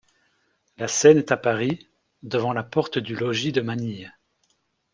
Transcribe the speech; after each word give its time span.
La 0.77 0.87
Scène 0.87 1.19
est 1.19 1.31
à 1.31 1.37
Paris, 1.37 1.87
devant 2.23 2.53
la 2.53 2.63
porte 2.63 2.97
du 2.97 3.15
logis 3.15 3.51
de 3.51 3.61
Manille. 3.61 4.11